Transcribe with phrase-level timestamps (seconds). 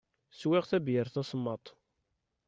[0.39, 1.67] Swiɣ tabeyyirt tasemmaḍt.